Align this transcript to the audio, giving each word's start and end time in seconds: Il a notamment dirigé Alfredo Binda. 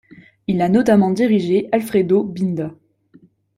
Il 0.47 0.61
a 0.63 0.67
notamment 0.67 1.11
dirigé 1.11 1.69
Alfredo 1.71 2.23
Binda. 2.23 2.73